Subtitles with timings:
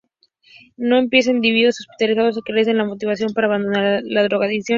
[0.77, 4.69] No se emplea en individuos hospitalizados que carecen de motivación para abandonar la drogadicción.